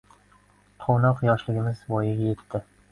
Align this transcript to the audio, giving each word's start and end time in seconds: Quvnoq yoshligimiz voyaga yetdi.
Quvnoq 0.85 1.21
yoshligimiz 1.29 1.87
voyaga 1.95 2.33
yetdi. 2.33 2.69